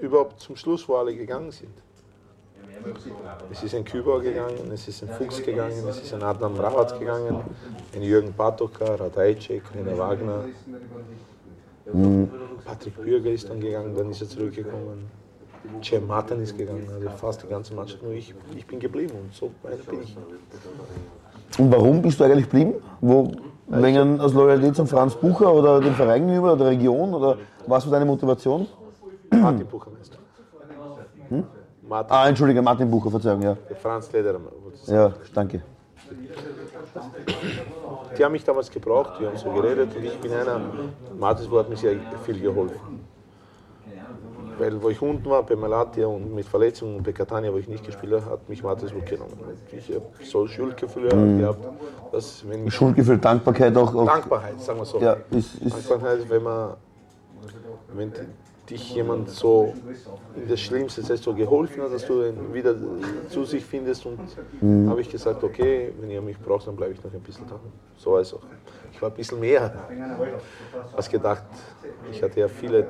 [0.00, 1.70] äh, überhaupt zum Schluss, wo alle gegangen sind.
[3.50, 6.98] Es ist ein Kübauer gegangen, es ist ein Fuchs gegangen, es ist ein Adnan Mravat
[6.98, 7.40] gegangen,
[7.94, 10.44] ein Jürgen Patoka, Radajcek, René Wagner.
[12.64, 15.10] Patrick Bürger ist dann gegangen, dann ist er zurückgekommen.
[15.82, 18.02] Cem Martin ist gegangen, also fast die ganze Mannschaft.
[18.02, 20.16] Nur ich, ich bin geblieben und so einer bin ich.
[21.58, 22.74] Und warum bist du eigentlich geblieben?
[23.00, 23.32] Wo,
[23.68, 27.14] wegen aus Loyalität zum Franz Bucher oder dem Verein gegenüber oder der Region?
[27.14, 28.66] Oder was war deine Motivation?
[29.30, 30.14] Martin Bucher meinst
[31.30, 31.44] du?
[31.88, 33.56] Martin, Ah, entschuldige, Martin Bucher, Verzeihung, ja.
[33.82, 34.40] Franz Lederer.
[34.86, 35.62] Ja, danke.
[38.16, 40.60] Die haben mich damals gebraucht, die haben so geredet und ich bin einer,
[41.18, 43.04] Martinsburg hat mir sehr viel geholfen.
[44.58, 47.68] Weil wo ich unten war, bei Malatia und mit Verletzungen und bei Catania, wo ich
[47.68, 49.32] nicht gespielt habe, hat mich Martinsburg genommen.
[49.32, 51.64] Und Ich habe so Schuldgefühle gehabt,
[52.12, 53.92] dass wenn Schuldgefühl, Dankbarkeit auch.
[53.94, 55.00] auch Dankbarkeit, sagen wir so.
[55.00, 56.74] ja, ist, ist, Dankbarkeit, wenn man,
[57.94, 58.12] wenn
[58.70, 59.74] dich jemand so
[60.36, 62.74] in der schlimmsten Zeit so geholfen hat, dass du ihn wieder
[63.28, 64.18] zu sich findest und
[64.88, 67.58] habe ich gesagt, okay, wenn ihr mich braucht, dann bleibe ich noch ein bisschen da.
[67.96, 68.40] So war es auch.
[68.92, 69.72] Ich war ein bisschen mehr
[70.96, 71.42] als gedacht.
[72.10, 72.88] Ich hatte ja viele,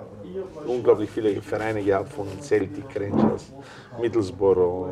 [0.67, 3.53] unglaublich viele Vereine gehabt, von Celtic, Rangers,
[4.01, 4.89] Middlesbrough,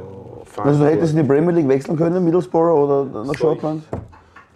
[0.56, 1.10] also du hättest Frankfurt.
[1.10, 3.84] in die Premier League wechseln können, Middlesbrough oder nach Schottland?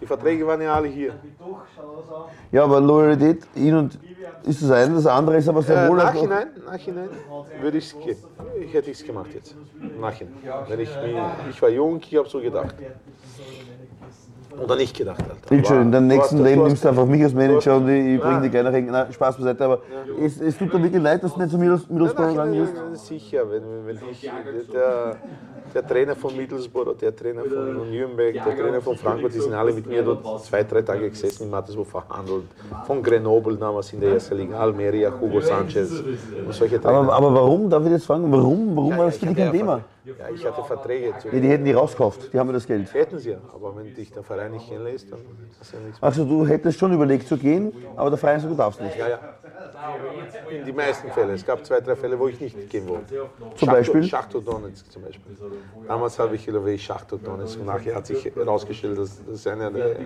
[0.01, 1.15] Die Verträge waren ja alle hier.
[2.53, 3.99] Ja, aber Loyalität, ihn und
[4.47, 6.01] ist das eine, das andere ist aber sehr Äh, wohl.
[6.01, 7.09] auch- nachhinein, nachhinein
[7.61, 8.17] würde ich's ge
[8.61, 9.55] ich hätte ich es gemacht jetzt.
[10.01, 10.35] Nachhinein.
[10.69, 10.91] Wenn ich,
[11.51, 12.75] ich war jung, ich habe so gedacht.
[14.63, 15.35] Oder nicht gedacht, Alter.
[15.51, 18.15] Bitte schön, in deinem Du nächsten Leben nimmst du einfach mich als Manager und ich,
[18.15, 18.87] ich bringe die gerne rein.
[18.87, 19.81] Nein, Spaß beiseite, aber
[20.19, 23.07] es, es tut mir wirklich leid, dass du nicht zu Middles- Middlesbrough gegangen bist.
[23.07, 24.31] Sicher, wenn, wenn ich,
[24.73, 25.17] der,
[25.77, 29.73] der Trainer von Middlesbrough, der Trainer von Nürnberg, der Trainer von Frankfurt, die sind alle
[29.73, 32.45] mit mir dort zwei, drei Tage gesessen in Mattersburg verhandelt.
[32.87, 36.99] Von Grenoble damals in der ersten Liga, Almeria, Hugo Sanchez und solche Trainer.
[36.99, 39.53] Aber, aber warum, darf ich jetzt fragen, warum, warum war das für dich kein ja
[39.53, 39.85] Thema?
[40.05, 41.15] Ja, ich hatte Verträge.
[41.19, 42.95] Zu Ja, die hätten die rausgekauft, die haben ja das Geld.
[42.95, 45.19] Hätten sie ja, aber wenn dich der Verein nicht gehen lässt, dann
[45.61, 46.07] ist ja nichts mehr.
[46.09, 48.97] Also du hättest schon überlegt zu gehen, aber der Verein sagt, du darfst nicht.
[48.97, 49.19] Ja, ja.
[50.51, 51.35] In die meisten Fälle.
[51.35, 53.29] Es gab zwei, drei Fälle, wo ich nicht gehen wollte.
[53.57, 54.03] Zum Beispiel?
[54.05, 55.37] Schachtel Donetsk zum Beispiel.
[55.87, 59.97] Damals habe ich LW Schachtel Donetsk und nachher hat sich herausgestellt, dass das einer der,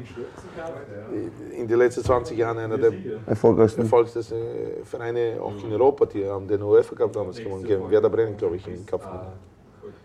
[1.56, 2.92] in den letzten 20 Jahren einer der
[3.26, 3.82] Erfolgreichsten.
[3.82, 7.66] erfolgreichsten äh, Vereine auch in Europa, die haben den UEFA Cup damals gewonnen.
[7.90, 9.02] Werder Bremen, glaube ich, in Cup.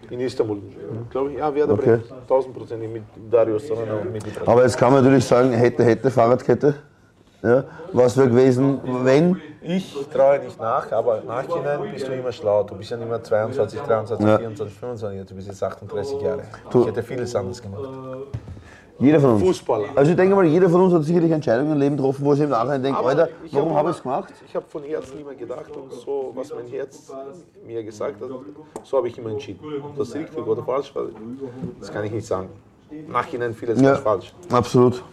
[0.10, 0.62] In Istanbul,
[1.10, 1.38] glaube ich.
[1.38, 1.98] Ja, Werder Okay.
[1.98, 2.22] Bremen.
[2.22, 4.48] 1000 Prozent mit Darius Sorana und mit Ibrahim.
[4.48, 6.76] Aber jetzt kann man natürlich sagen, hätte, hätte, Fahrradkette.
[7.44, 9.40] Ja, was wäre gewesen, wenn?
[9.62, 12.64] Ich traue nicht nach, aber nachhinein bist du immer schlau.
[12.64, 14.38] Du bist ja nicht mehr 22, 23, Ja.
[14.38, 16.44] 24, 25, du bist jetzt 38 Jahre.
[16.70, 17.90] Du- Ich hätte vieles anders gemacht.
[18.98, 19.42] Jeder von uns.
[19.44, 19.88] Fußballer.
[19.94, 22.40] Also ich denke mal, jeder von uns hat sicherlich Entscheidungen im Leben getroffen, wo er
[22.40, 24.34] im Nachhinein denkt, Aber Alter, warum hab habe ich es gemacht?
[24.48, 27.12] Ich habe von Herzen immer gedacht und so, was mein Herz
[27.68, 28.30] mir gesagt hat,
[28.84, 29.60] so habe ich immer entschieden.
[29.84, 31.08] Ob das richtig oder falsch war,
[31.80, 32.50] das kann ich nicht sagen.
[33.10, 34.34] Nachhinein vieles Ja, falsch.
[34.50, 35.04] absolut.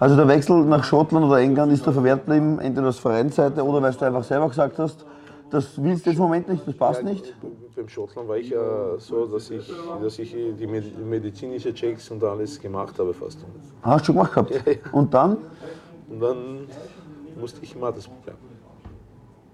[0.00, 3.80] Also der Wechsel nach Schottland oder England ist da verwehrt geblieben, entweder aus Vereinsseite oder
[3.82, 5.04] weil du einfach selber gesagt hast,
[5.50, 7.32] das willst du jetzt im Moment nicht, das passt nicht.
[7.76, 12.22] Beim Schottland war ich ja so, dass ich, dass ich die med- medizinische Checks und
[12.24, 13.38] alles gemacht habe fast.
[13.82, 14.52] Hast du schon gemacht gehabt.
[14.92, 15.36] Und dann,
[16.08, 16.66] Und dann
[17.40, 18.36] musste ich mal das Problem.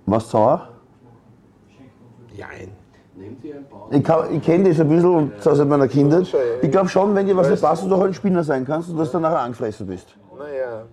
[0.06, 0.68] was sauer?
[2.34, 2.68] Jein.
[3.90, 3.98] Ich,
[4.36, 6.26] ich kenne das ein bisschen und das seit meiner Kindheit.
[6.62, 8.88] Ich glaube schon, wenn dir was nicht passt, du doch halt ein Spinner sein kannst
[8.88, 10.16] und dass du dann nachher angefressen bist.
[10.40, 10.86] Naja,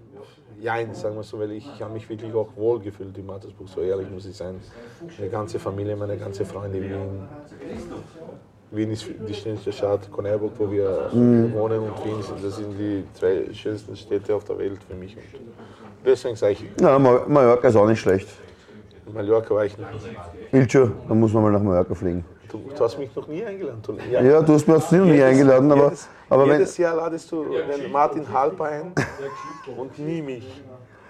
[0.61, 3.79] jein, sagen wir so, weil ich habe mich wirklich auch wohl gefühlt in Mattersburg, so
[3.79, 4.59] ehrlich muss ich sein.
[5.17, 7.27] Meine ganze Familie, meine ganze Freunde in Wien.
[8.71, 11.09] Wien ist die schönste Stadt, Konerburg, wo wir
[11.53, 15.15] wohnen und Wien, sind- das sind die zwei schönsten Städte auf der Welt für mich.
[15.15, 15.23] Und
[16.05, 18.27] deswegen sage ich, Ma- Mallorca ist auch nicht schlecht.
[19.13, 19.85] Mallorca war ich nie.
[20.51, 22.25] Ilcho, dann muss man mal nach Mallorca fliegen.
[22.51, 23.81] Du, du hast mich noch nie eingeladen.
[23.85, 26.95] Du, Ja, du hast mir jetzt nie Jedes- eingeladen, aber, jedes, aber wenn, jedes Jahr
[26.95, 28.93] ladest du den Martin Halper ein
[29.77, 30.61] und nie mich.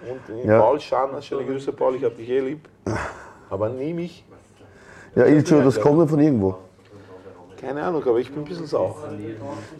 [0.08, 0.60] Und den Ja.
[0.60, 2.68] Paul Scharner, schöne Grüße Paul, ich hab dich eh lieb.
[3.50, 4.24] Aber nie mich.
[5.14, 6.56] ja, Ilcho, das kommt nicht von irgendwo.
[7.60, 8.96] Keine Ahnung, aber ich bin ein bisschen sauer.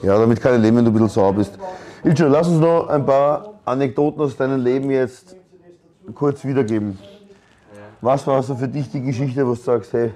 [0.02, 1.58] Ja, damit kann ich leben, wenn du ein bisschen sauer bist.
[2.04, 5.36] Ilcho, lass uns noch ein paar Anekdoten aus deinem Leben jetzt
[6.14, 6.98] kurz wiedergeben.
[8.00, 10.12] Was war so für dich die Geschichte, wo du sagst, hey,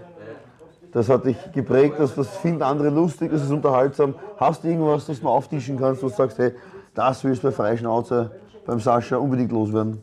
[0.92, 4.14] das hat dich geprägt, das, das finden andere lustig, das ist unterhaltsam.
[4.36, 6.52] Hast du irgendwas, das du mal auftischen kannst, wo du sagst, hey,
[6.94, 8.30] das willst du bei Freischnauze,
[8.66, 10.02] beim Sascha unbedingt loswerden?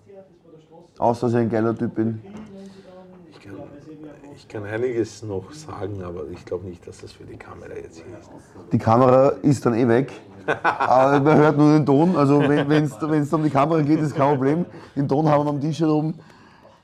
[0.98, 2.20] Außer, dass ich ein geiler Typ bin.
[3.32, 3.54] Ich kann,
[4.36, 7.98] ich kann einiges noch sagen, aber ich glaube nicht, dass das für die Kamera jetzt
[7.98, 8.30] hier ist.
[8.72, 10.12] Die Kamera ist dann eh weg.
[10.64, 12.16] Aber man hört nur den Ton.
[12.16, 14.66] Also wenn es um die Kamera geht, ist kein Problem.
[14.96, 16.16] Den Ton haben wir am Tisch herum.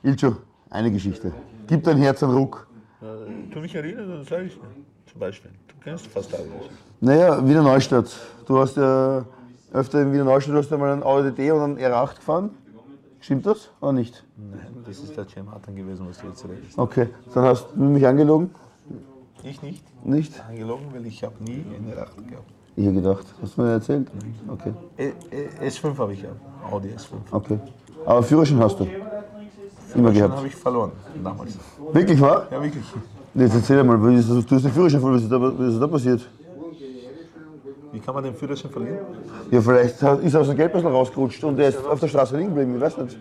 [0.04, 0.36] Ilcho,
[0.70, 1.32] eine Geschichte.
[1.66, 2.68] Gib dein Herz einen Ruck.
[3.56, 4.52] Du mich erinnerst, dann sage ich
[5.10, 5.50] zum Beispiel.
[5.68, 6.46] Du kennst fast alles.
[7.00, 8.14] Naja, Wiener Neustadt.
[8.46, 9.24] Du hast ja
[9.72, 12.50] öfter in Wiener Neustadt hast du mal einen Audi TT und einen R8 gefahren.
[13.18, 14.22] Stimmt das oder nicht?
[14.36, 16.76] Nein, das ist der Jim Harton gewesen, was du jetzt redest.
[16.78, 18.50] Okay, dann hast du mich angelogen.
[19.42, 19.82] Ich nicht.
[20.04, 20.34] Nicht?
[20.46, 22.44] Angelogen, weil ich habe nie eine Racht gehabt.
[22.76, 23.24] Ich habe gedacht.
[23.40, 24.08] Hast du mir erzählt?
[24.48, 26.40] Okay, E- E- S5 habe ich gehabt.
[26.70, 27.14] Audi S5.
[27.30, 27.58] okay.
[28.04, 28.86] Aber Führerschein hast du?
[29.94, 30.36] Immer gehabt.
[30.36, 30.92] habe ich verloren,
[31.24, 31.56] damals.
[31.94, 32.48] Wirklich wahr?
[32.50, 32.84] Ja, wirklich.
[33.38, 35.74] Jetzt erzähl mal, wie ist das, du hast den Führerschein verloren, was ist da, was
[35.74, 36.28] ist da passiert?
[37.92, 38.98] Wie kann man den Führerschein verlieren?
[39.50, 42.36] Ja, vielleicht hat- ist er aus dem Geldbeutel rausgerutscht und er ist auf der Straße
[42.36, 43.18] liegen geblieben, ich weiß nicht.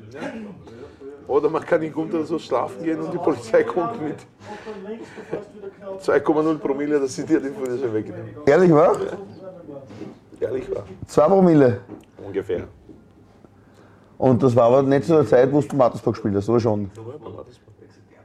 [1.27, 4.15] Oder man kann nicht unter so schlafen gehen und die Polizei kommt mit
[6.01, 8.29] 2,0 Promille, dass sie dir den Führerschein wegnehmen.
[8.45, 8.95] Ehrlich wahr?
[10.39, 10.83] Ehrlich war.
[11.07, 11.79] Zwei Promille.
[12.25, 12.63] Ungefähr.
[14.17, 16.89] Und das war aber nicht zu der Zeit, wo du Mattersburg gespielt hast, oder schon?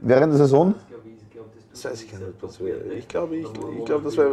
[0.00, 0.74] Während der Saison?
[1.82, 2.80] Das weiß ich gar nicht, was wäre.
[2.92, 4.26] Ich glaube, ich, ich glaube, das war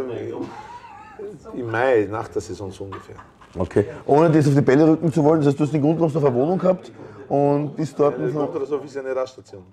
[1.53, 3.15] im Mai, nach der Saison so ungefähr.
[3.57, 3.85] Okay.
[4.05, 6.15] Ohne das auf die Bälle rücken zu wollen, das heißt, du hast den Grund auf
[6.15, 6.91] eine Wohnung gehabt
[7.29, 8.17] und bist dort.
[8.17, 9.63] Der oder so wie eine Raststation.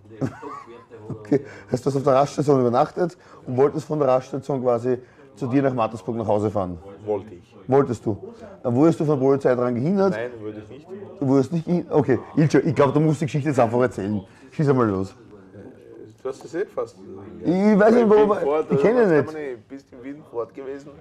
[1.08, 1.44] Okay.
[1.70, 4.98] Hast du hast auf der Raststation übernachtet und wolltest von der Raststation quasi
[5.34, 6.78] zu dir nach Mattersburg nach Hause fahren.
[7.04, 7.56] Wollte ich.
[7.66, 8.16] Wolltest du.
[8.62, 10.12] Dann wurdest du von der Polizei daran gehindert.
[10.12, 10.87] Nein, würde ich nicht.
[11.18, 11.92] Du wurdest nicht gehindert.
[11.92, 14.22] Okay, Ilcho, ich glaube, du musst die Geschichte jetzt einfach erzählen.
[14.52, 15.14] Schieß einmal los.
[16.24, 16.96] Du hast das eh fast.
[17.44, 18.64] Ich weiß nicht, warum.
[18.70, 19.34] Ich kenne ihn nicht.
[19.34, 19.68] nicht.
[19.68, 20.92] Bist in Wien fort gewesen.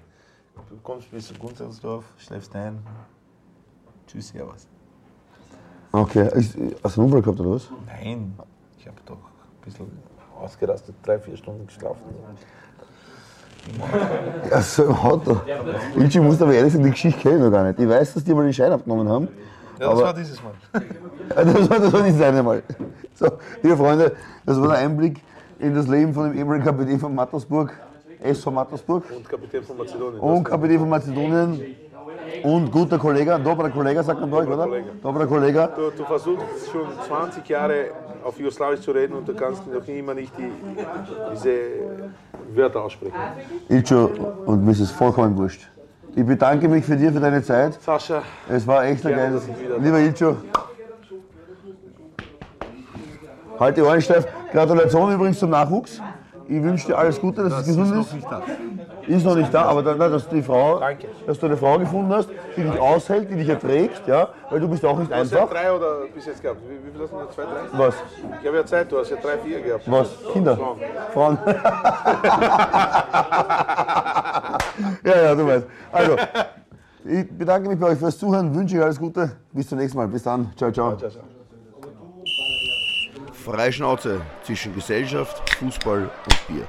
[0.70, 2.78] Du kommst bis zu Gunzersdorf, schläfst ein.
[4.06, 4.68] Tschüss, servus.
[5.94, 7.70] Okay, hast du einen Unfall gehabt oder was?
[7.86, 8.38] Nein,
[8.78, 9.90] ich habe doch ein bisschen
[10.42, 12.02] ausgerastet, drei, vier Stunden geschlafen.
[14.52, 15.40] Ja, so im Auto.
[15.98, 17.80] Ich muss aber ehrlich sagen, die Geschichte kenne ich noch gar nicht.
[17.80, 19.30] Ich weiß, dass die mal den Schein abgenommen haben.
[19.84, 20.54] Ja, das aber war dieses Mal.
[21.30, 22.64] das war, das war nicht das eine Mal.
[23.16, 23.28] So,
[23.62, 24.16] liebe Freunde,
[24.46, 25.20] das war der Einblick
[25.60, 27.74] in das Leben von dem ehemaligen Kapitän von Mattersburg,
[28.22, 30.20] SV Mattersburg Und Kapitän von Mazedonien.
[30.20, 31.76] und Kapitän von Mazedonien
[32.44, 34.68] und guter Kollege, ein doberer Kollege, sagt man euch, oder?
[35.02, 35.70] Doberer Kollege.
[35.76, 37.88] Du, du versuchst schon 20 Jahre
[38.24, 40.50] auf Jugoslawisch zu reden und du kannst noch immer nicht die,
[41.34, 41.52] diese
[42.56, 43.16] Wörter aussprechen.
[43.70, 44.10] Ilcho,
[44.46, 45.70] und mir ist es vollkommen wurscht.
[46.16, 47.82] Ich bedanke mich für dir, für deine Zeit.
[47.82, 49.48] Sascha, Es war echt ein geiles.
[49.80, 50.38] Lieber Ilcho.
[53.60, 54.28] Halt die Ohren steif.
[54.52, 56.02] Gratulation übrigens zum Nachwuchs.
[56.48, 58.16] Ich wünsche dir alles Gute, dass es gesund ist.
[59.08, 61.08] Ist noch nicht da, aber dann, dass du die Frau, Danke.
[61.28, 64.68] dass du eine Frau gefunden hast, die dich aushält, die dich erträgt, ja, weil du
[64.70, 65.54] bist auch nicht Du hast ja einfach.
[65.54, 66.60] drei oder bis jetzt gehabt?
[66.68, 67.30] Wie, wie viel hast du noch?
[67.32, 67.62] Zwei, drei?
[67.74, 67.96] Was?
[68.42, 69.84] Ich habe ja Zeit, du hast ja drei, vier gehabt.
[69.92, 70.10] Was?
[70.32, 70.56] Kinder?
[70.58, 70.80] Frauen.
[71.14, 71.38] Frauen.
[75.06, 75.68] ja, ja, du weißt.
[75.92, 76.16] Also,
[77.06, 79.32] Ich bedanke mich bei euch fürs Zuhören, wünsche euch alles Gute.
[79.52, 80.08] Bis zum nächsten Mal.
[80.08, 80.52] Bis dann.
[80.56, 80.96] Ciao, ciao.
[80.96, 81.24] Ciao, ciao.
[83.34, 86.66] Freischnauze zwischen Gesellschaft, Fußball und Bier.